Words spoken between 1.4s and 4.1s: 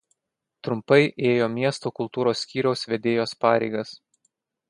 miesto Kultūros skyriaus vedėjos pareigas.